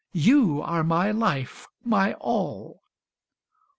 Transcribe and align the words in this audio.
You 0.17 0.63
are 0.63 0.83
my 0.83 1.11
life, 1.11 1.67
my 1.83 2.15
all. 2.15 2.81